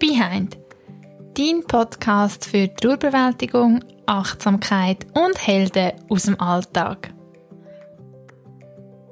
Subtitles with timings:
[0.00, 0.56] Behind,
[1.36, 7.12] dein Podcast für Trauerbewältigung, Achtsamkeit und Helden aus dem Alltag.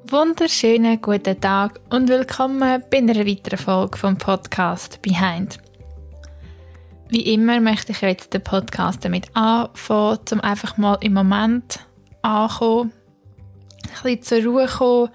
[0.06, 5.58] Wunderschönen guten Tag und willkommen bei einer weiteren Folge vom Podcast Behind.
[7.10, 11.80] Wie immer möchte ich jetzt den Podcast damit anfangen, um einfach mal im Moment
[12.22, 12.94] anzukommen,
[13.82, 15.10] ein bisschen zur Ruhe kommen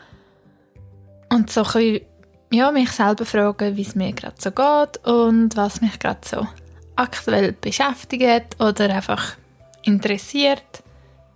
[1.29, 2.12] und so ein bisschen
[2.53, 6.47] ja, mich selber fragen, wie es mir gerade so geht und was mich gerade so
[6.95, 9.37] aktuell beschäftigt oder einfach
[9.81, 10.83] interessiert.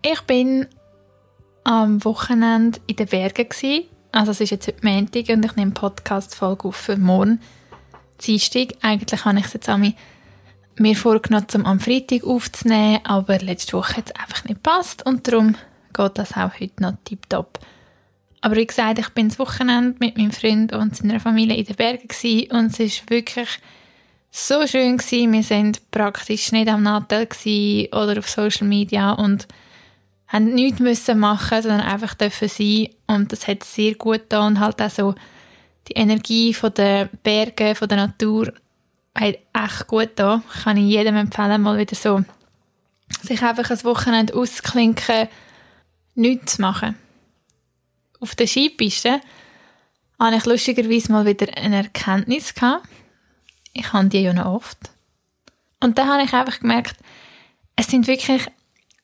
[0.03, 0.67] Ich bin
[1.63, 3.85] am Wochenende in den Bergen gewesen.
[4.11, 7.41] Also es ist jetzt heute Montag und ich nehme Podcast-Folge auf für morgen
[8.21, 8.75] Dienstag.
[8.83, 9.95] Eigentlich habe ich es jetzt an
[10.75, 15.27] mir vorgenommen, um am Freitag aufzunehmen, aber letzte Woche hat es einfach nicht passt und
[15.27, 15.55] darum
[15.93, 17.57] geht das auch heute noch tiptop.
[18.47, 21.75] Aber wie gesagt, ich bin das Wochenende mit meinem Freund und seiner Familie in den
[21.75, 23.49] Bergen gewesen und es ist wirklich
[24.31, 25.33] so schön gewesen.
[25.33, 27.27] Wir sind praktisch nicht am Nattel
[27.91, 29.49] oder auf Social Media und
[30.29, 34.59] haben nichts müssen machen, sondern einfach dürfen sein und das hat sehr gut getan und
[34.61, 35.15] halt auch so
[35.89, 38.53] die Energie von den Bergen, von der Natur
[39.13, 40.41] hat echt gut getan.
[40.63, 42.23] Kann ich jedem empfehlen, mal wieder so
[43.23, 45.27] sich einfach ein Wochenende ausklinken,
[46.15, 46.95] nichts zu machen
[48.19, 49.21] auf der Skipiste
[50.19, 52.87] hatte ich lustigerweise mal wieder eine Erkenntnis gehabt.
[53.73, 54.77] Ich habe die ja noch oft.
[55.79, 56.95] Und da habe ich einfach gemerkt,
[57.75, 58.47] es sind wirklich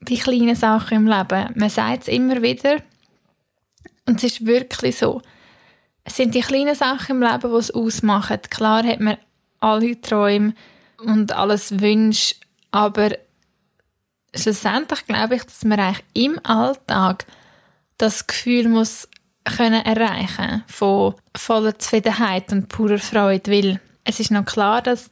[0.01, 1.49] die kleinen Sachen im Leben.
[1.55, 2.77] Man sagt es immer wieder.
[4.05, 5.21] Und es ist wirklich so.
[6.03, 8.41] Es sind die kleinen Sachen im Leben, die es ausmachen.
[8.49, 9.17] Klar hat man
[9.59, 10.53] alle Träume
[10.97, 12.35] und alles Wünsche,
[12.71, 13.11] aber
[14.35, 17.25] schlussendlich glaube ich, dass man eigentlich im Alltag
[17.97, 19.07] das Gefühl muss
[19.43, 25.09] können erreichen von voller Zufriedenheit und purer Freude, weil es ist noch klar, dass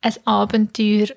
[0.00, 1.08] ein Abenteuer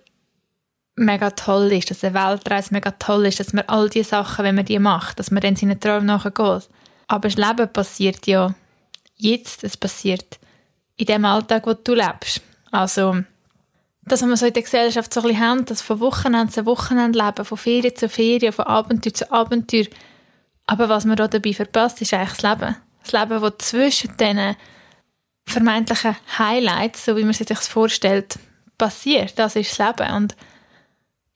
[0.95, 4.55] mega toll ist, dass eine Weltreise mega toll ist, dass man all diese Sachen, wenn
[4.55, 6.69] man die macht, dass man dann seinen Traum nachgeht.
[7.07, 8.55] Aber das Leben passiert ja
[9.15, 10.39] jetzt, es passiert
[10.95, 12.41] in dem Alltag, wo du lebst.
[12.71, 13.17] Also,
[14.03, 17.19] dass wir so in der Gesellschaft so ein bisschen haben, dass von Wochenende zu Wochenende
[17.19, 19.85] leben, von Ferien zu Ferien, von Abenteuer zu Abenteuer,
[20.67, 22.75] aber was man da dabei verpasst, ist eigentlich das Leben.
[23.03, 24.55] Das Leben, das zwischen diesen
[25.47, 28.39] vermeintlichen Highlights, so wie man sich das vorstellt,
[28.77, 29.37] passiert.
[29.37, 30.13] Das ist das Leben.
[30.13, 30.35] Und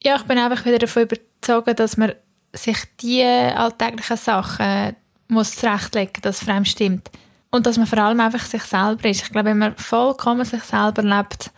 [0.03, 2.13] ja, ich bin einfach wieder davon überzeugt, dass man
[2.53, 4.95] sich die alltäglichen Sachen
[5.27, 7.09] muss zurechtlegen, dass es für einen stimmt.
[7.51, 9.23] Und dass man vor allem einfach sich selber ist.
[9.23, 11.51] Ich glaube, wenn man vollkommen sich selber lebt,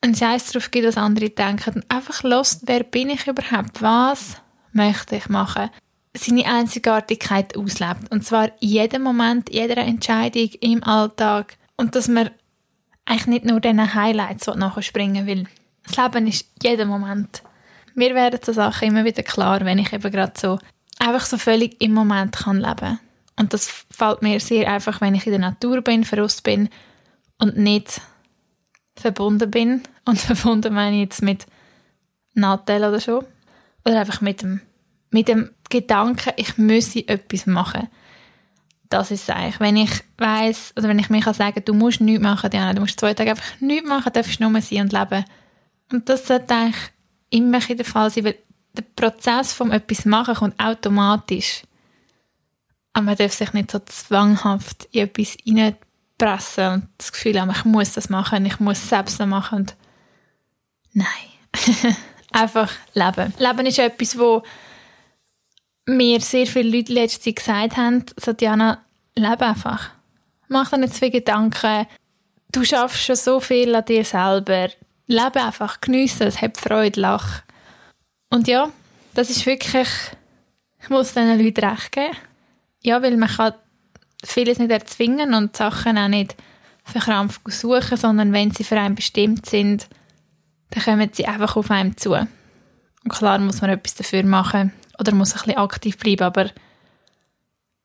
[0.00, 3.80] einen Scheiß darauf gibt, was andere denken, und einfach lost, wer bin ich überhaupt?
[3.80, 4.36] Was
[4.72, 5.70] möchte ich machen?
[6.14, 8.10] Seine Einzigartigkeit auslebt.
[8.10, 11.56] Und zwar in jedem Moment, jeder Entscheidung im Alltag.
[11.76, 12.30] Und dass man
[13.04, 15.46] eigentlich nicht nur diesen Highlights nachher springen will.
[15.84, 17.42] Das Leben ist jeden Moment.
[17.94, 20.58] Mir werden so Sachen immer wieder klar, wenn ich eben gerade so
[20.98, 23.00] einfach so völlig im Moment kann leben.
[23.38, 26.68] Und das fällt mir sehr einfach, wenn ich in der Natur bin, verrust bin
[27.38, 28.00] und nicht
[28.94, 29.82] verbunden bin.
[30.04, 31.46] Und verbunden meine ich jetzt mit
[32.34, 33.22] Nattel oder so.
[33.84, 34.60] Oder einfach mit dem
[35.12, 37.88] mit dem Gedanken, ich müsse etwas machen.
[38.88, 39.60] Das ist es eigentlich.
[39.60, 42.80] Wenn ich weiss, oder wenn ich mir kann sagen, du musst nichts machen, Diana, du
[42.80, 45.24] musst zwei Tage einfach nichts machen, darfst nur sein und leben.
[45.90, 46.90] Und das sollte eigentlich
[47.30, 48.36] immer der Fall sein, weil
[48.74, 51.62] der Prozess vom etwas machen kommt automatisch.
[52.92, 57.64] Aber man darf sich nicht so zwanghaft in etwas reinpressen und das Gefühl haben, ich
[57.64, 59.60] muss das machen, ich muss es selbst noch machen.
[59.60, 59.76] Und
[60.92, 61.06] Nein.
[62.32, 63.32] Einfach leben.
[63.38, 64.42] Leben ist etwas, wo
[65.86, 68.84] mir sehr viele Leute letzte gesagt haben, so Diana,
[69.14, 69.90] lebe einfach.
[70.48, 71.86] Mach dir nicht zu viele Gedanken.
[72.52, 74.68] Du schaffst schon so viel an dir selber.
[75.06, 77.42] Lebe einfach, geniesse es, hab Freude, lach.
[78.30, 78.70] Und ja,
[79.14, 79.88] das ist wirklich,
[80.80, 82.16] ich muss diesen Leuten recht geben.
[82.80, 83.54] Ja, weil man kann
[84.24, 86.36] vieles nicht erzwingen und Sachen auch nicht
[86.84, 89.86] verkrampft suchen, sondern wenn sie für einen bestimmt sind,
[90.70, 92.12] dann kommen sie einfach auf einem zu.
[92.12, 96.50] Und klar muss man etwas dafür machen, oder muss ein bisschen aktiv bleiben, aber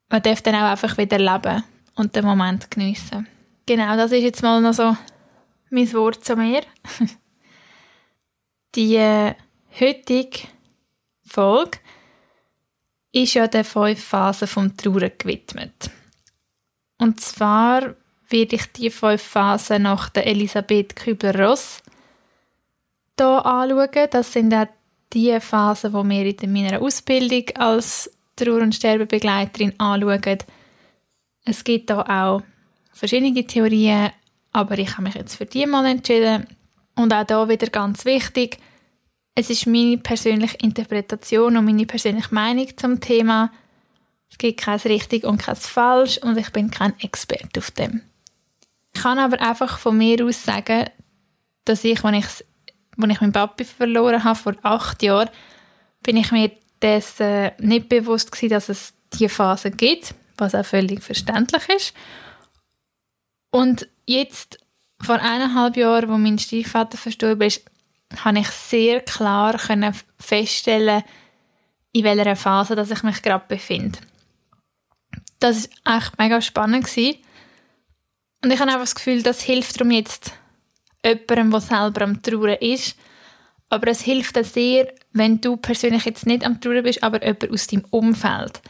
[0.10, 1.64] man darf dann auch einfach wieder leben
[1.96, 3.28] und den Moment geniessen.
[3.66, 4.96] Genau, das ist jetzt mal noch so
[5.72, 6.62] mein Wort zu mir.
[8.76, 9.34] Die äh,
[9.80, 10.48] heutige
[11.26, 11.80] Folge
[13.12, 15.90] ist ja der fünf Phasen vom Trauer gewidmet.
[17.00, 17.96] Und zwar
[18.30, 21.82] werde ich die fünf Phasen nach der Elisabeth Kübler-Ross
[23.18, 24.08] hier anschauen.
[24.12, 24.68] Das sind auch
[25.14, 30.38] die Phase, die wir in meiner Ausbildung als Trauer- und Sterbebegleiterin anschauen.
[31.46, 32.44] Es gibt da auch
[32.92, 34.12] verschiedene Theorien,
[34.52, 36.48] aber ich habe mich jetzt für die mal entschieden.
[36.96, 38.58] Und auch da wieder ganz wichtig,
[39.36, 43.52] es ist meine persönliche Interpretation und meine persönliche Meinung zum Thema.
[44.32, 48.02] Es gibt kein richtig und kein falsch und ich bin kein Experte auf dem.
[48.94, 50.90] Ich kann aber einfach von mir aus sagen,
[51.66, 52.46] dass ich, als ich,
[52.98, 55.30] als ich meinen Papi verloren habe, vor acht Jahren,
[56.04, 56.52] bin ich mir
[56.82, 61.94] dessen äh, nicht bewusst gewesen, dass es diese Phase gibt, was auch völlig verständlich ist.
[63.52, 64.60] Und jetzt,
[65.02, 67.64] vor eineinhalb Jahren, wo mein Stiefvater verstorben ist,
[68.24, 71.04] habe ich sehr klar können feststellen,
[71.92, 74.00] in welcher Phase dass ich mich gerade befinde.
[75.40, 76.86] Das war echt mega spannend.
[76.86, 77.18] Gewesen.
[78.44, 80.34] Und ich habe einfach das Gefühl, das hilft darum jetzt
[81.08, 82.96] jemandem, der selber am Trauern ist.
[83.70, 87.52] Aber es hilft auch sehr, wenn du persönlich jetzt nicht am Trauern bist, aber jemand
[87.52, 88.62] aus deinem Umfeld.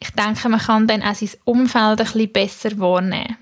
[0.00, 3.36] Ich denke, man kann dann auch sein Umfeld ein bisschen besser wahrnehmen.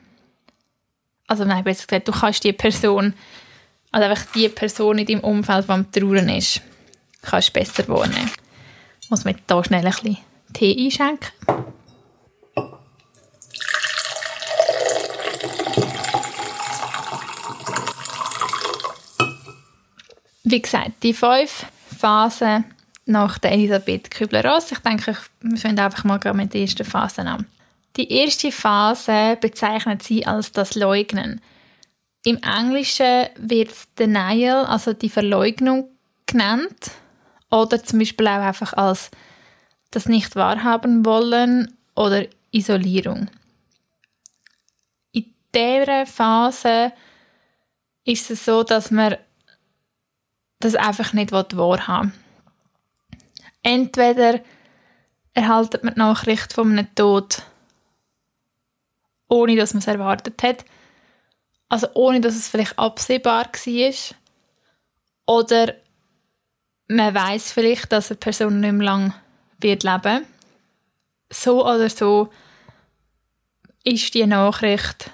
[1.26, 3.14] Also nein, besser gesagt, du kannst die Person,
[3.90, 6.60] also einfach die Person in deinem Umfeld, die am Trauern ist,
[7.22, 8.30] kannst besser wahrnehmen.
[9.02, 10.18] Ich muss mir hier schnell ein bisschen
[10.52, 11.55] Tee einschenken.
[20.48, 21.66] Wie gesagt, die fünf
[21.98, 22.66] Phasen
[23.04, 24.70] nach der Elisabeth Kübler-Ross.
[24.70, 27.46] Ich denke, wir fangen einfach mal mit der ersten Phase an.
[27.96, 31.40] Die erste Phase bezeichnet sie als das Leugnen.
[32.24, 35.88] Im Englischen wird Denial, also die Verleugnung,
[36.26, 36.92] genannt.
[37.50, 39.10] Oder zum Beispiel auch einfach als
[39.90, 43.28] das nicht wahrhaben wollen oder Isolierung.
[45.10, 46.92] In dieser Phase
[48.04, 49.16] ist es so, dass man
[50.60, 52.12] das einfach nicht wahrhaben.
[53.62, 54.40] Entweder
[55.34, 57.42] erhaltet man die Nachricht von einem Tod,
[59.28, 60.64] ohne dass man es erwartet hat,
[61.68, 63.92] also ohne dass es vielleicht absehbar war,
[65.26, 65.74] oder
[66.88, 69.14] man weiß vielleicht, dass eine Person nicht mehr lange
[69.58, 70.24] wird leben.
[71.30, 72.30] So oder so
[73.82, 75.10] ist die Nachricht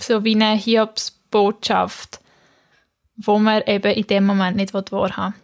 [0.00, 2.20] so wie eine Hiobsbotschaft
[3.18, 5.40] wo man eben in dem Moment nicht wahrhaben will.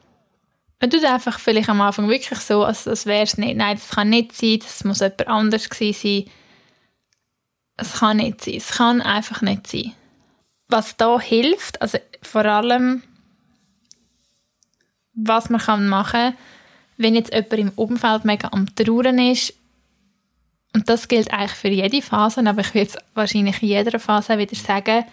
[0.81, 3.57] Man tut einfach vielleicht am Anfang wirklich so, als, als wäre es nicht.
[3.57, 6.33] Nein, das kann nicht sein, das muss jemand anders gewesen sein.
[7.77, 8.55] Es kann nicht sein.
[8.55, 9.93] Es kann einfach nicht sein.
[10.69, 13.03] Was da hilft, also vor allem,
[15.15, 16.37] was man machen kann,
[16.97, 19.55] wenn jetzt jemand im Umfeld mega am Trauern ist,
[20.75, 24.39] und das gilt eigentlich für jede Phase, aber ich würde es wahrscheinlich in jeder Phase
[24.39, 25.05] wieder sagen,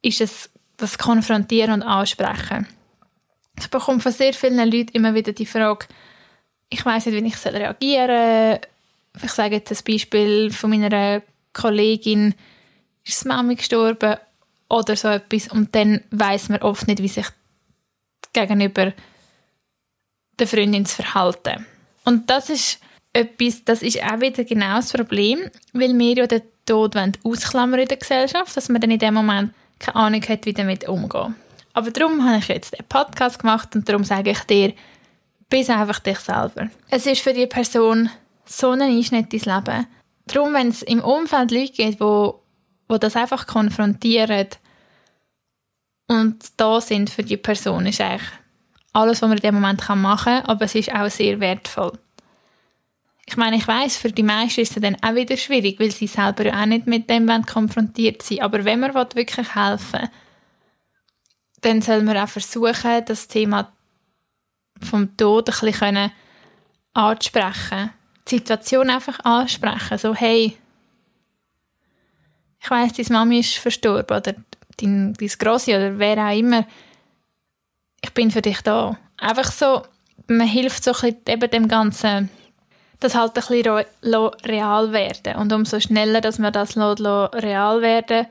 [0.00, 2.66] ist es das konfrontieren und ansprechen.
[3.58, 5.86] Ich bekomme von sehr vielen Leuten immer wieder die Frage,
[6.70, 8.60] ich weiß nicht, wie ich reagieren soll.
[9.22, 11.22] Ich sage jetzt ein Beispiel von meiner
[11.52, 12.34] Kollegin,
[13.04, 14.16] ist die Mami gestorben
[14.68, 17.26] oder so etwas und dann weiß man oft nicht, wie sich
[18.32, 18.92] gegenüber
[20.38, 21.66] der Freundin zu verhalten.
[22.04, 22.78] Und das ist
[23.12, 27.88] etwas, das ist auch wieder genau das Problem, weil wir ja den Tod ausklammern in
[27.88, 31.34] der Gesellschaft, dass man dann in dem Moment keine Ahnung hat, wie damit umgehen.
[31.72, 34.74] Aber darum habe ich jetzt den Podcast gemacht und darum sage ich dir,
[35.48, 36.68] bist einfach dich selber.
[36.90, 38.10] Es ist für die Person
[38.44, 39.86] so ein Einschnitt ins Leben.
[40.26, 42.42] Darum, wenn es im Umfeld Leute gibt, wo,
[42.88, 44.48] wo das einfach konfrontieren
[46.08, 48.28] und da sind für die Person, ist eigentlich
[48.92, 51.92] alles, was man in dem Moment machen kann, aber es ist auch sehr wertvoll.
[53.30, 56.06] Ich meine, ich weiß, für die meisten ist es dann auch wieder schwierig, weil sie
[56.06, 58.40] selber ja auch nicht mit dem konfrontiert sind.
[58.40, 60.10] Aber wenn man wirklich helfen will,
[61.60, 63.70] dann soll man auch versuchen, das Thema
[64.80, 66.10] vom Tod ein bisschen
[66.94, 67.90] anzusprechen.
[68.28, 69.98] Die Situation einfach ansprechen.
[69.98, 70.56] So, hey,
[72.62, 74.32] ich weiss, deine Mami ist verstorben oder
[74.78, 76.66] dein, dein Grossi oder wer auch immer.
[78.00, 78.98] Ich bin für dich da.
[79.18, 79.82] Einfach so,
[80.28, 82.30] man hilft so ein bisschen eben dem ganzen
[83.00, 83.84] das halt ein bisschen
[84.44, 85.36] real werden.
[85.36, 88.26] Und umso schneller, dass man das real werden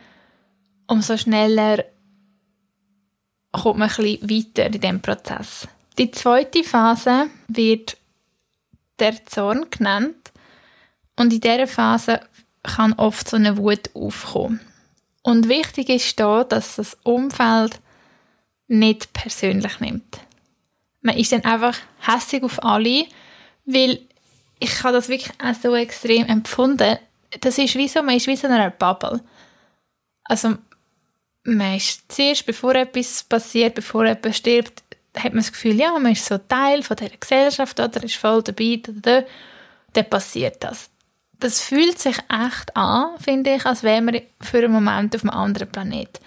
[0.88, 1.84] umso schneller
[3.52, 5.68] kommt man ein bisschen weiter in diesem Prozess.
[5.98, 7.98] Die zweite Phase wird
[9.00, 10.32] der Zorn genannt.
[11.16, 12.22] Und in dieser Phase
[12.64, 14.60] kann oft so eine Wut aufkommen.
[15.24, 17.80] Und wichtig ist da, dass das Umfeld
[18.68, 20.20] nicht persönlich nimmt.
[21.02, 23.06] Man ist dann einfach hässig auf alle,
[23.66, 24.00] weil
[24.60, 26.98] ich habe das wirklich auch so extrem empfunden.
[27.42, 29.22] Das ist wie so, man ist wie so in einer Bubble.
[30.24, 30.56] Also,
[31.44, 34.84] man ist zuerst, bevor etwas passiert, bevor jemand stirbt,
[35.16, 38.44] hat man das Gefühl, ja, man ist so Teil von dieser Gesellschaft oder ist voll
[38.44, 39.24] dabei, da, da,
[39.94, 40.90] dann passiert das.
[41.40, 45.30] Das fühlt sich echt an, finde ich, als wäre man für einen Moment auf einem
[45.32, 46.20] anderen Planet.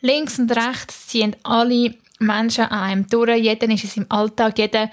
[0.00, 3.42] Links und rechts ziehen alle Menschen an einem durch.
[3.42, 4.90] Jeder ist in seinem Alltag, jeder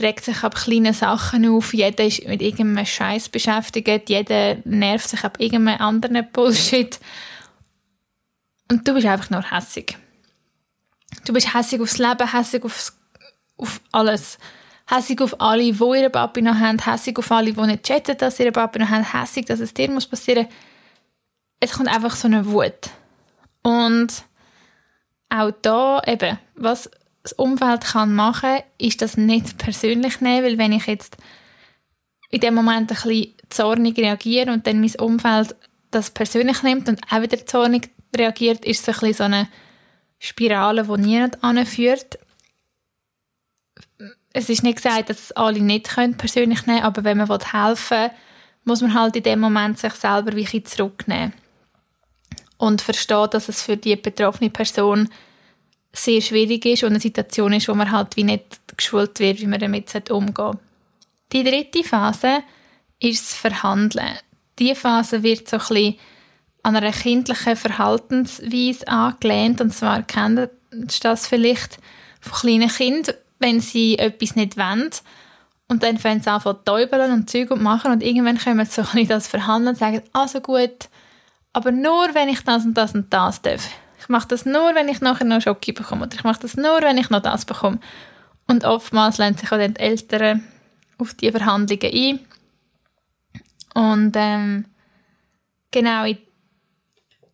[0.00, 5.24] regt sich ab kleinen Sachen auf, jeder ist mit irgendeinem Scheiß beschäftigt, jeder nervt sich
[5.24, 6.98] ab irgendeinem anderen Bullshit.
[8.70, 9.96] Und du bist einfach nur hässig.
[11.24, 12.98] Du bist hässig aufs Leben, hässig aufs,
[13.56, 14.38] auf alles.
[14.86, 18.36] Hässig auf alle, die ihre Papi noch haben, hässig auf alle, die nicht chatten, dass
[18.36, 20.46] sie ihre Papi noch haben, hässig, dass es dir muss passieren.
[21.60, 22.90] Es kommt einfach so eine Wut.
[23.62, 24.24] Und
[25.28, 26.90] auch da eben, was
[27.28, 31.18] das Umfeld kann machen, ist das nicht persönlich nehmen, weil wenn ich jetzt
[32.30, 35.54] in dem Moment ein bisschen zornig reagiere und dann mein Umfeld
[35.90, 39.48] das persönlich nimmt und auch wieder zornig reagiert, ist es ein bisschen so eine
[40.18, 42.18] Spirale, die niemand anführt.
[44.32, 47.98] Es ist nicht gesagt, dass es alle nicht können, persönlich nehmen aber wenn man helfen
[47.98, 48.10] will,
[48.64, 51.32] muss man halt in dem Moment sich selber wie zurücknehmen
[52.58, 55.08] und verstehen, dass es für die betroffene Person
[56.04, 59.46] sehr schwierig ist und eine Situation ist, wo man halt wie nicht geschult wird, wie
[59.46, 60.58] man damit umgehen.
[61.32, 62.42] Die dritte Phase
[63.00, 64.18] ist das Verhandeln.
[64.58, 65.98] Diese Phase wird so ein bisschen
[66.62, 69.60] an einer kindlichen Verhaltensweise angelehnt.
[69.60, 70.50] Und zwar kennt ihr
[71.02, 71.78] das vielleicht
[72.20, 74.90] von kleinen Kindern, wenn sie etwas nicht wollen.
[75.68, 77.92] Und dann fangen sie an zu täubeln und Zeug und machen.
[77.92, 80.88] Und irgendwann kommen sie so ein bisschen das Verhandeln und sagen, also gut,
[81.52, 83.68] aber nur, wenn ich das und das und das darf.
[84.08, 86.06] Ich mache das nur, wenn ich nachher noch Schoki bekomme.
[86.06, 87.78] Oder ich mache das nur, wenn ich noch das bekomme.
[88.46, 90.44] Und oftmals lernen sich auch die Eltern
[90.96, 92.20] auf diese Verhandlungen ein.
[93.74, 94.64] Und ähm,
[95.70, 96.06] genau,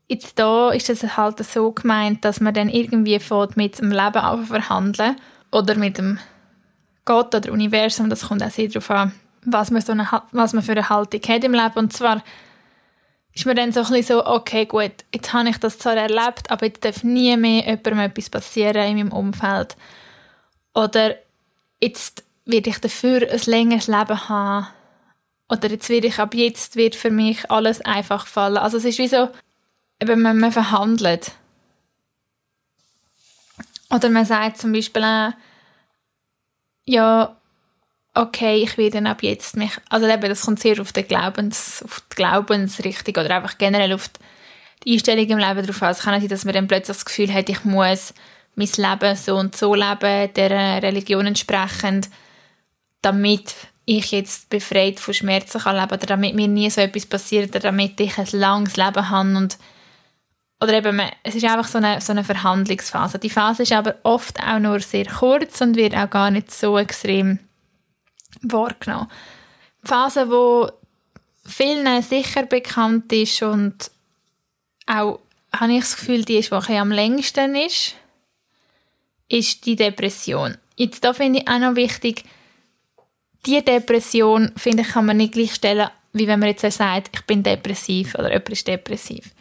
[0.08, 4.18] jetzt da ist es halt so gemeint, dass man dann irgendwie fährt mit dem Leben
[4.18, 5.14] auf verhandeln
[5.52, 6.18] oder mit dem
[7.04, 9.12] Gott oder Universum, das kommt auch sehr darauf an,
[9.44, 11.76] was man, so eine, was man für eine Haltung hat im Leben.
[11.76, 12.20] Und zwar
[13.34, 16.50] ist mir dann so ein bisschen so, okay, gut, jetzt habe ich das zwar erlebt,
[16.50, 19.76] aber jetzt darf nie mehr jemandem etwas passieren in meinem Umfeld.
[20.72, 21.16] Oder
[21.80, 24.68] jetzt werde ich dafür ein längeres Leben haben.
[25.48, 28.56] Oder jetzt werde ich, ab jetzt wird für mich alles einfach fallen.
[28.56, 29.28] Also es ist wie so,
[30.00, 31.32] eben, wenn man verhandelt.
[33.90, 35.32] Oder man sagt zum Beispiel auch,
[36.84, 37.36] ja,
[38.14, 42.00] okay, ich werde ab jetzt mich, also eben, das kommt sehr auf, den Glaubens, auf
[42.12, 44.08] die Glaubensrichtung oder einfach generell auf
[44.84, 45.90] die Einstellung im Leben drauf an.
[45.90, 48.14] Es kann sein, dass man dann plötzlich das Gefühl hat, ich muss
[48.54, 52.08] mein Leben so und so leben, der Religion entsprechend,
[53.02, 53.54] damit
[53.84, 57.60] ich jetzt befreit von Schmerzen kann leben oder damit mir nie so etwas passiert oder
[57.60, 59.58] damit ich ein langes Leben habe und
[60.62, 63.18] oder eben, es ist einfach so eine, so eine Verhandlungsphase.
[63.18, 66.78] Die Phase ist aber oft auch nur sehr kurz und wird auch gar nicht so
[66.78, 67.40] extrem
[68.42, 69.10] wahrgenommen.
[69.82, 70.70] Die Phase, wo
[71.46, 73.90] vielen sicher bekannt ist und
[74.86, 75.20] auch,
[75.52, 77.94] habe ich das Gefühl, die ist, die am längsten ist,
[79.28, 80.56] ist die Depression.
[80.76, 82.24] Jetzt da finde ich auch noch wichtig,
[83.46, 87.42] die Depression, finde ich, kann man nicht gleichstellen, wie wenn man jetzt sagt, ich bin
[87.42, 89.32] depressiv oder jemand ist depressiv.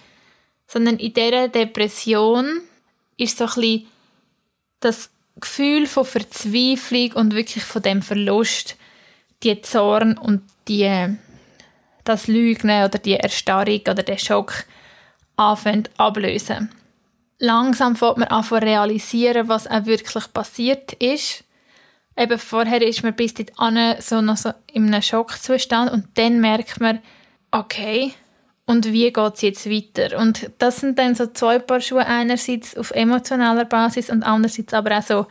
[0.67, 2.61] Sondern in dieser Depression
[3.17, 3.87] ist so ein bisschen
[4.79, 5.09] das
[5.39, 8.75] Gefühl von Verzweiflung und wirklich von dem Verlust,
[9.43, 11.17] die Zorn und die,
[12.03, 14.65] das Lügen oder die Erstarrung oder der Schock
[15.35, 16.69] anfangen ablösen.
[17.39, 21.43] Langsam fängt man an zu realisieren, was auch wirklich passiert ist.
[22.15, 26.79] Eben vorher ist man bis dahin so noch so in einem Schockzustand und dann merkt
[26.79, 26.99] man,
[27.51, 28.13] okay,
[28.65, 30.17] und wie geht es jetzt weiter?
[30.17, 34.97] Und das sind dann so zwei Paar Schuhe, einerseits auf emotionaler Basis und andererseits aber
[34.97, 35.27] auch so,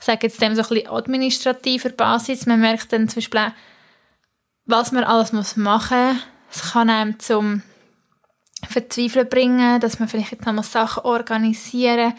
[0.00, 2.46] ich sage jetzt dem so ein bisschen administrativer Basis.
[2.46, 3.52] Man merkt dann zum Beispiel auch,
[4.66, 6.22] was man alles muss machen muss.
[6.52, 7.62] Es kann einem zum
[8.68, 12.14] Verzweifeln bringen, dass man vielleicht jetzt nochmal Sachen organisieren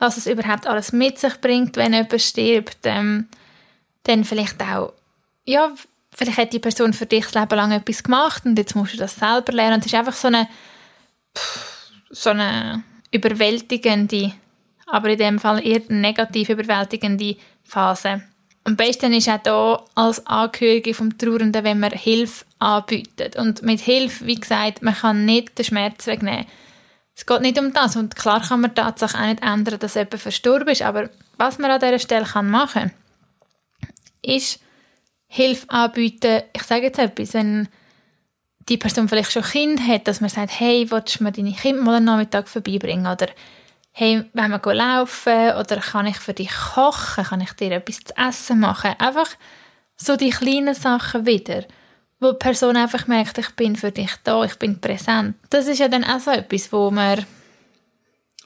[0.00, 2.78] was es überhaupt alles mit sich bringt, wenn jemand stirbt.
[2.84, 3.28] Ähm,
[4.04, 4.94] dann vielleicht auch,
[5.44, 5.72] ja,
[6.12, 8.96] vielleicht hat die Person für dich das Leben lang etwas gemacht und jetzt musst du
[8.96, 9.74] das selber lernen.
[9.74, 10.48] Und es ist einfach so eine,
[12.08, 14.32] so eine überwältigende,
[14.90, 18.22] aber in dem Fall eher negativ überwältigende Phase.
[18.64, 23.36] Am besten ist auch hier als Angehörige vom Trauernden, wenn man Hilfe anbietet.
[23.36, 26.46] Und mit Hilfe, wie gesagt, man kann nicht den Schmerz wegnehmen.
[27.16, 27.96] Es geht nicht um das.
[27.96, 30.82] Und klar kann man tatsächlich auch nicht ändern, dass jemand verstorben ist.
[30.82, 32.92] Aber was man an dieser Stelle machen
[33.80, 33.88] kann,
[34.22, 34.60] ist,
[35.26, 36.42] Hilfe anbieten.
[36.52, 37.68] Ich sage jetzt etwas, wenn
[38.68, 41.82] die Person vielleicht schon Kind hat, dass man sagt, hey, willst du mir deine Kinder
[41.82, 43.06] mal einen Nachmittag vorbeibringen?
[43.06, 43.28] Oder
[43.92, 45.52] hey, wenn wir laufen?
[45.58, 47.24] Oder kann ich für dich kochen?
[47.24, 48.94] Kann ich dir etwas zu essen machen?
[48.98, 49.28] Einfach
[49.96, 51.64] so die kleinen Sachen wieder,
[52.20, 55.36] wo die Person einfach merkt, ich bin für dich da, ich bin präsent.
[55.50, 57.26] Das ist ja dann auch so etwas, wo man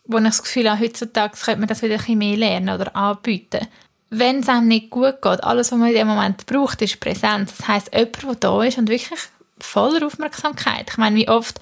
[0.06, 2.94] wo ich das Gefühl habe, heutzutage könnte man das wieder ein bisschen mehr lernen oder
[2.94, 3.66] anbieten.
[4.10, 7.56] Wenn es einem nicht gut geht, alles, was man in dem Moment braucht, ist Präsenz.
[7.56, 9.18] Das heisst, jemand, der da ist und wirklich
[9.58, 10.90] voller Aufmerksamkeit.
[10.90, 11.58] Ich meine, wie oft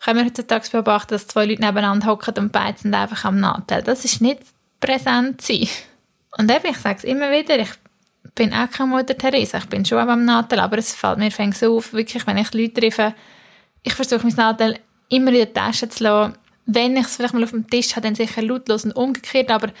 [0.00, 3.82] können wir heutzutage beobachten, dass zwei Leute nebeneinander hocken und beide sind einfach am Nachteil.
[3.82, 4.40] Das ist nicht
[4.80, 5.68] präsent sein.
[6.36, 7.70] Und eben, ich sage es immer wieder, ich
[8.34, 11.62] bin auch keine Mutter Teresa, ich bin schon am Nachteil, aber es fällt mir fängt
[11.64, 13.14] auf, wirklich, wenn ich Leute treffe,
[13.82, 14.78] ich versuche mein Nachteil
[15.08, 16.34] immer in der Tasche zu lassen.
[16.66, 19.72] Wenn ich es vielleicht mal auf dem Tisch habe, dann sicher lautlos und umgekehrt, aber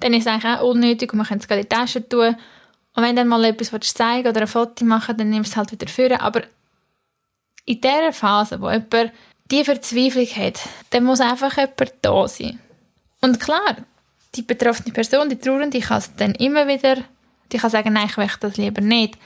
[0.00, 2.36] dann ist es eigentlich auch unnötig und man kann es gerade in die Tasche tun.
[2.94, 5.72] Und wenn dann mal etwas zeigen oder ein Foto machen, dann nimmst du es halt
[5.72, 6.20] wieder vor.
[6.20, 6.42] Aber
[7.64, 9.12] in dieser Phase, wo jemand
[9.50, 10.60] die Verzweiflung hat,
[10.90, 12.58] dann muss einfach jemand da sein.
[13.20, 13.76] Und klar,
[14.34, 16.96] die betroffene Person, die Trauernde, die kann es dann immer wieder,
[17.52, 19.16] die kann sagen, nein, ich möchte das lieber nicht.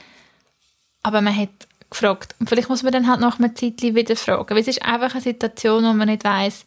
[1.03, 1.49] Aber man hat
[1.89, 2.35] gefragt.
[2.39, 4.49] Und vielleicht muss man dann halt nach einer Zeit wieder fragen.
[4.49, 6.65] Weil es ist einfach eine Situation, wo man nicht weiß,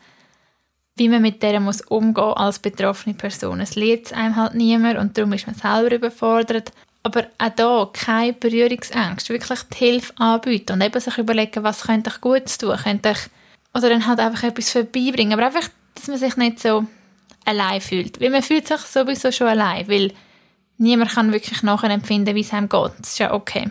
[0.96, 3.60] wie man mit der muss umgehen als betroffene Person.
[3.60, 6.72] Es lernt einem halt niemand und darum ist man selber überfordert.
[7.02, 12.10] Aber auch da keine Berührungsängste, wirklich die Hilfe anbieten und eben sich überlegen, was könnte
[12.10, 13.18] ich Gutes tun, könnte ich,
[13.74, 16.86] oder dann halt einfach etwas vorbeibringen, aber einfach, dass man sich nicht so
[17.44, 18.20] allein fühlt.
[18.20, 20.12] Weil man fühlt sich sowieso schon allein, weil
[20.78, 22.92] niemand kann wirklich nachempfinden, wie es einem geht.
[22.98, 23.70] Das ist ja okay.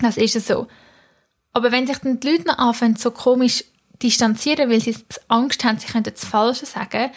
[0.00, 0.66] Das ist so.
[1.52, 3.64] Aber wenn sich dann die Leute noch anfangen, so komisch
[4.02, 4.96] distanzieren, weil sie
[5.28, 7.10] Angst haben, sie könnten das Falsche sagen,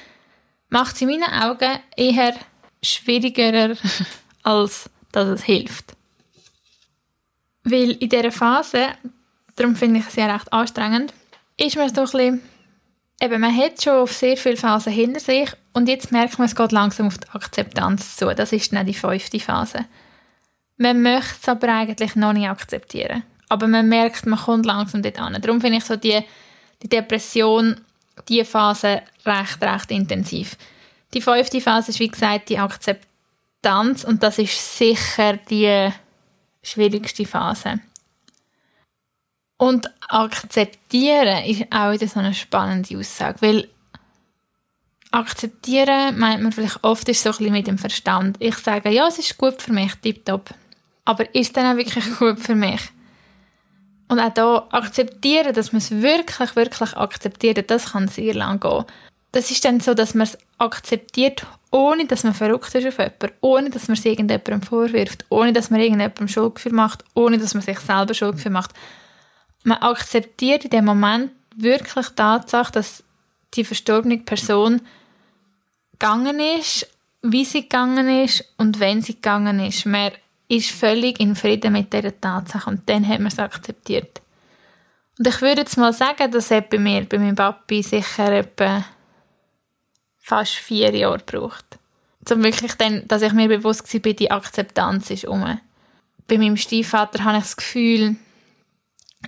[0.70, 2.36] macht es in meinen Augen eher
[2.82, 3.76] schwieriger,
[4.44, 5.96] als dass es hilft.
[7.64, 8.88] Weil in dieser Phase,
[9.56, 11.14] darum finde ich es ja recht anstrengend,
[11.58, 12.42] ist man so ein bisschen,
[13.22, 16.72] eben, man hat schon sehr viele Phasen hinter sich und jetzt merkt man, es geht
[16.72, 18.34] langsam auf die Akzeptanz zu.
[18.34, 19.86] Das ist dann die fünfte Phase.
[20.78, 23.24] Man möchte es aber eigentlich noch nicht akzeptieren.
[23.50, 25.40] Aber man merkt, man kommt langsam dort an.
[25.40, 26.22] Darum finde ich so die,
[26.82, 27.80] die Depression,
[28.28, 30.58] die Phase recht, recht intensiv.
[31.14, 35.90] Die fünfte Phase ist, wie gesagt, die Akzeptanz und das ist sicher die
[36.64, 37.80] schwierigste Phase.
[39.64, 43.70] Und akzeptieren ist auch wieder so eine spannende Aussage, weil
[45.10, 48.36] akzeptieren meint man vielleicht oft ist so ein bisschen mit dem Verstand.
[48.40, 50.50] Ich sage, ja, es ist gut für mich, tipptopp.
[51.06, 52.82] Aber ist dann auch wirklich gut für mich?
[54.10, 58.84] Und auch da akzeptieren, dass man es wirklich, wirklich akzeptiert, das kann sehr lang gehen.
[59.32, 63.32] Das ist dann so, dass man es akzeptiert, ohne dass man verrückt ist auf jemanden,
[63.40, 67.64] ohne dass man es irgendjemandem vorwirft, ohne dass man irgendjemandem Schuldgefühl macht, ohne dass man
[67.64, 68.74] sich selber Schuldgefühl macht.
[69.64, 73.04] Man akzeptiert in dem Moment wirklich die Tatsache, dass
[73.54, 74.82] die verstorbene Person
[75.94, 76.88] gegangen ist,
[77.22, 79.86] wie sie gegangen ist und wenn sie gegangen ist.
[79.86, 80.12] Man
[80.50, 84.22] ist völlig in Frieden mit dieser Tatsache und dann hat man es akzeptiert.
[85.18, 88.84] Und ich würde jetzt mal sagen, das hat bei mir, bei meinem Papi sicher etwa
[90.20, 91.78] fast vier Jahre gebraucht.
[92.30, 95.60] Um wirklich dann, dass ich mir bewusst war, die Akzeptanz ist um.
[96.28, 98.16] Bei meinem Stiefvater habe ich das Gefühl,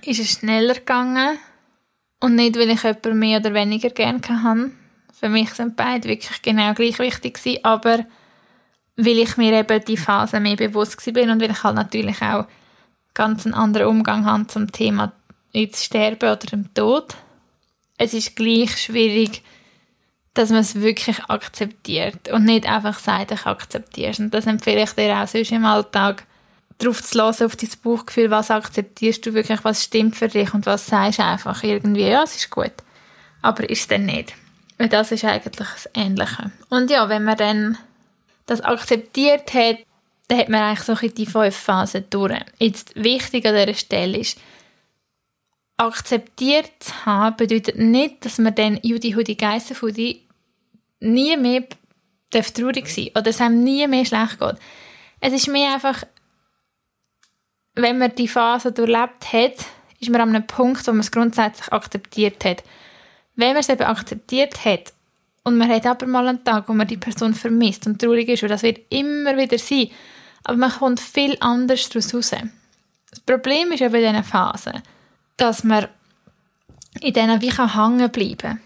[0.04, 1.38] ist es schneller gegangen
[2.20, 4.72] und nicht, weil ich jemanden mehr oder weniger gerne hatte.
[5.12, 8.04] Für mich sind beide wirklich genau gleich wichtig gewesen, aber
[8.96, 12.46] weil ich mir eben die Phase mehr bewusst bin und weil ich halt natürlich auch
[13.14, 15.12] ganz einen anderen Umgang habe zum Thema
[15.52, 17.14] jetzt Sterben oder dem Tod.
[17.98, 19.42] Es ist gleich schwierig,
[20.34, 24.18] dass man es wirklich akzeptiert und nicht einfach sagt, ich akzeptiere es.
[24.18, 26.26] Und das empfehle ich dir auch sonst im Alltag,
[26.78, 30.66] darauf zu hören, auf dein Bauchgefühl, was akzeptierst du wirklich, was stimmt für dich und
[30.66, 32.72] was sagst du einfach irgendwie, ja, es ist gut.
[33.42, 34.34] Aber ist es dann nicht.
[34.78, 36.50] Weil das ist eigentlich das Ähnliche.
[36.68, 37.78] Und ja, wenn man dann
[38.46, 39.78] das akzeptiert hat,
[40.28, 42.40] dann hat man eigentlich so die fünf Phasen durch.
[42.58, 44.38] Jetzt wichtig an dieser Stelle ist,
[45.76, 50.26] akzeptiert zu haben, bedeutet nicht, dass man dann Judy Hudi Geissenfudi
[51.00, 51.64] nie mehr
[52.30, 54.56] traurig sein oder es einem nie mehr schlecht geht.
[55.20, 56.04] Es ist mehr einfach,
[57.76, 59.66] wenn man die Phase durchlebt hat,
[60.00, 62.64] ist man an einem Punkt, wo man es grundsätzlich akzeptiert hat.
[63.36, 64.92] Wenn man es eben akzeptiert hat
[65.44, 68.42] und man hat aber mal einen Tag, wo man die Person vermisst und traurig ist,
[68.42, 69.90] und das wird immer wieder sein,
[70.44, 72.30] aber man kommt viel anders daraus raus.
[73.10, 74.82] Das Problem ist eben in diesen Phasen,
[75.36, 75.88] dass man
[77.00, 78.60] in denen wie hängen bleiben kann.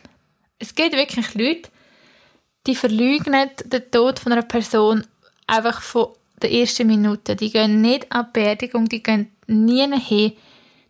[0.58, 1.70] Es gibt wirklich Leute,
[2.66, 5.04] die verleugnen den Tod von einer Person
[5.46, 6.10] einfach von
[6.42, 7.36] der ersten Minute.
[7.36, 10.32] Die gehen nicht an die Beerdigung, die gehen nie hin.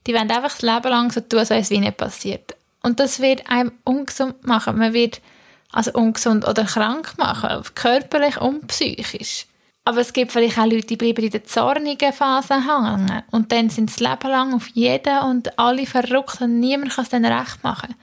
[0.06, 2.56] Die wollen einfach das Leben lang so tun, als wäre es wie nicht passiert.
[2.82, 4.78] Und das wird einem ungesund machen.
[4.78, 5.20] Man wird
[5.72, 9.46] also ungesund oder krank machen, körperlich und psychisch.
[9.84, 13.70] Aber es gibt vielleicht auch Leute, die bleiben in der zornigen Phase hängen und dann
[13.70, 17.62] sind das Leben lang auf jeden und alle verrückt und niemand kann es dann recht
[17.62, 17.94] machen.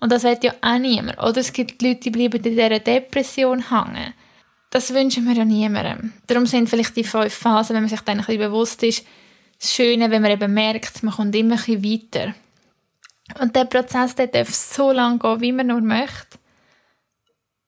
[0.00, 1.18] Und das wird ja auch niemand.
[1.18, 4.14] Oder es gibt Leute, die bleiben in dieser Depression hängen.
[4.76, 6.12] Das wünschen wir ja niemandem.
[6.26, 9.06] Darum sind vielleicht die fünf Phasen, wenn man sich dann ein bisschen bewusst ist,
[9.58, 12.34] das Schöne, wenn man eben merkt, man kommt immer ein bisschen weiter.
[13.40, 16.36] Und der Prozess der darf so lange gehen, wie man nur möchte.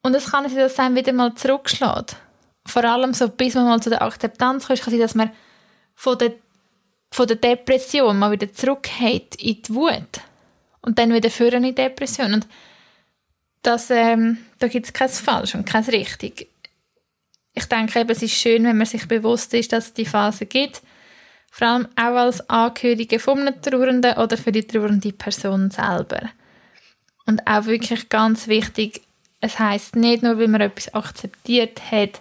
[0.03, 2.16] Und es kann sein, dass dann wieder mal zurückschlägt.
[2.66, 5.31] Vor allem so, bis man mal zu der Akzeptanz kommt, kann sein, dass man
[5.94, 6.35] von der,
[7.11, 10.21] von der Depression mal wieder zurückgeht in die Wut.
[10.83, 12.35] Und dann wieder führen in die Depression.
[12.35, 12.47] Und
[13.62, 16.51] das, ähm, da gibt es kein Falsch und kein Richtig.
[17.59, 20.47] Ich denke eben, es ist schön, wenn man sich bewusst ist, dass es die Phase
[20.47, 20.83] gibt
[21.51, 26.31] vor allem auch als Angehörige von Trauernden oder für die trauernde Person selber.
[27.27, 29.03] Und auch wirklich ganz wichtig,
[29.40, 32.21] es heißt nicht nur, weil man etwas akzeptiert hat,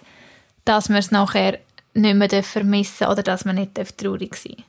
[0.64, 1.60] dass man es nachher
[1.94, 4.64] nicht mehr vermissen oder dass man nicht traurig sein darf.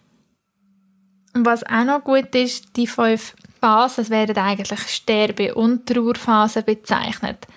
[1.34, 7.48] Und was auch noch gut ist, die fünf Phasen werden eigentlich Sterbe- und Trauerphasen bezeichnet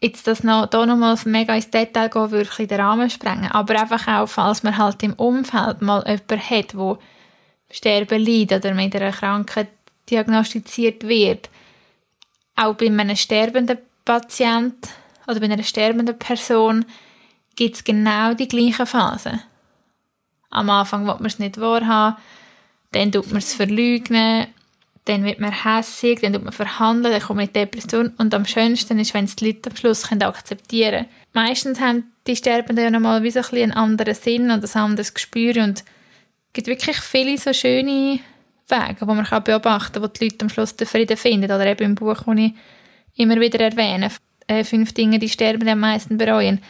[0.00, 3.50] jetzt das noch, da nochmal mega ins Detail gehen, würde ich den Rahmen sprengen.
[3.50, 6.98] Aber einfach auch, falls man halt im Umfeld mal jemanden hat, der
[7.70, 9.68] Sterben leidet oder mit einer Krankheit
[10.10, 11.50] diagnostiziert wird,
[12.56, 14.88] auch bei einem sterbenden Patient
[15.26, 16.84] oder bei einer sterbenden Person
[17.56, 19.42] gibt es genau die gleichen Phasen.
[20.50, 22.16] Am Anfang will man es nicht wahrhaben,
[22.92, 24.46] dann tut man es verleugnen,
[25.08, 28.44] dann wird man hässig, dann tut man verhandeln, dann kommt man in Depression und am
[28.44, 31.08] schönsten ist, wenn es die Leute am Schluss können akzeptieren können.
[31.32, 35.14] Meistens haben die Sterbenden ja nochmal wie so ein einen anderen Sinn und ein anderes
[35.14, 35.84] Gespür und es
[36.52, 38.20] gibt wirklich viele so schöne
[38.68, 41.50] Wege, wo man kann beobachten kann, wo die Leute am Schluss den Frieden finden.
[41.50, 42.52] Oder eben im Buch, das ich
[43.16, 44.10] immer wieder erwähne,
[44.46, 46.60] äh, «Fünf Dinge, die Sterbenden am meisten bereuen»,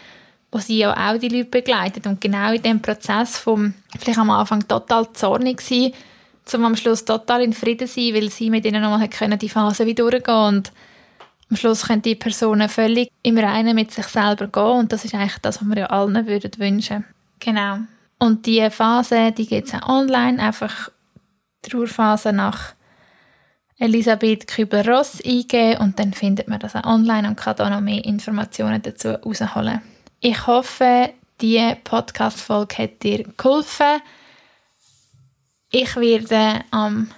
[0.53, 4.31] wo sie ja auch die Leute begleitet und genau in dem Prozess vom vielleicht am
[4.31, 5.93] Anfang total zornig sein
[6.55, 9.49] um am Schluss total in Frieden zu sein, weil sie mit ihnen nochmal können die
[9.49, 10.73] Phase wieder durchgehen und
[11.51, 15.15] am Schluss können die Personen völlig im Reinen mit sich selber gehen und das ist
[15.15, 17.05] eigentlich das, was wir ja allen würden wünschen.
[17.41, 17.79] Genau.
[18.19, 20.91] Und diese Phase, die gibt es auch online, einfach
[21.63, 22.75] Trauerphase nach
[23.79, 28.05] Elisabeth Kübler-Ross eingeben und dann findet man das auch online und kann da noch mehr
[28.05, 29.81] Informationen dazu herausholen.
[30.21, 34.01] Ich hoffe, diese Podcast-Folge hat dir geholfen.
[35.71, 37.11] Ich werde am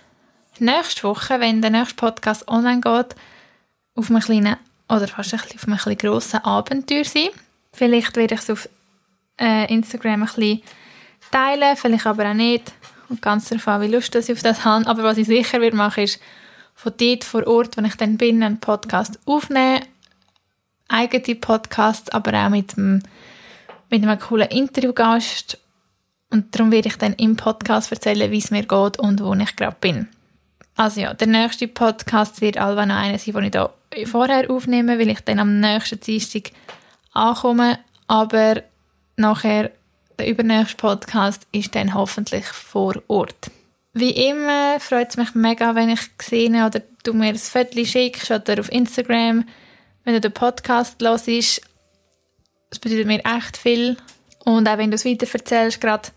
[0.58, 3.14] nächste Woche, wenn der nächste Podcast online geht,
[3.94, 4.56] auf einem kleinen
[4.88, 7.28] oder fast ein auf einem ein grossen Abenteuer sein.
[7.72, 8.68] Vielleicht werde ich es auf
[9.40, 10.62] äh, Instagram ein bisschen
[11.30, 12.72] teilen, vielleicht aber auch nicht.
[13.08, 14.84] Und ganz darauf an, wie Lust ich auf das habe.
[14.88, 16.20] Aber was ich sicher wird machen, ist
[16.74, 19.84] von dort vor Ort, wo ich dann bin, einen Podcast aufnehmen.
[20.88, 23.00] Eigene Podcasts, aber auch mit einem,
[23.90, 25.56] mit einem coolen Interviewgast
[26.31, 29.57] und darum werde ich dann im Podcast erzählen, wie es mir geht und wo ich
[29.57, 30.09] gerade bin.
[30.77, 33.73] Also ja, der nächste Podcast wird allweil noch einer sein, den ich da
[34.07, 36.53] vorher aufnehme, weil ich dann am nächsten Dienstag
[37.12, 37.79] ankomme.
[38.07, 38.62] Aber
[39.16, 39.71] nachher,
[40.19, 43.51] der übernächste Podcast ist dann hoffentlich vor Ort.
[43.93, 48.31] Wie immer freut es mich mega, wenn ich sehe oder du mir ein Foto schickst
[48.31, 49.45] oder auf Instagram,
[50.05, 51.29] wenn du den Podcast hörst.
[51.29, 53.97] Es bedeutet mir echt viel.
[54.45, 56.09] Und auch wenn du es weiter erzählst, gerade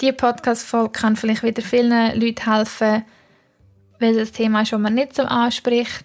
[0.00, 3.04] diese Podcast-Folge kann vielleicht wieder vielen Leuten helfen,
[3.98, 6.04] weil das Thema schon mal nicht so anspricht.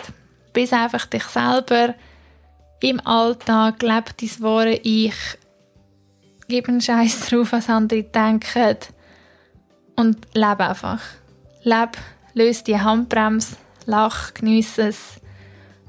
[0.54, 1.96] Bis einfach dich selber
[2.82, 5.16] im Alltag, lebe dein wahre Ich,
[6.48, 8.78] gib einen Scheiß drauf, was andere denken
[9.96, 11.02] und lebe einfach.
[11.64, 11.98] Lebe,
[12.34, 13.56] löse die Handbremse,
[13.86, 15.22] lach, geniesse es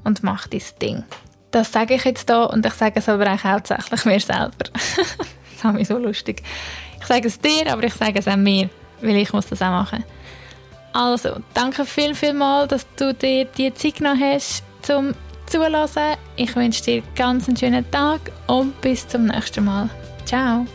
[0.03, 1.03] und mach dein Ding.
[1.51, 4.51] Das sage ich jetzt hier und ich sage es aber auch hauptsächlich mir selber.
[4.73, 6.43] das ist mich so lustig.
[6.99, 8.69] Ich sage es dir, aber ich sage es auch mir,
[9.01, 10.03] weil ich muss das auch machen.
[10.93, 15.13] Also, danke viel, viel mal, dass du dir die Zeit genommen hast zum
[15.45, 16.15] Zulassen.
[16.35, 19.89] Ich wünsche dir ganz einen schönen Tag und bis zum nächsten Mal.
[20.25, 20.65] Ciao.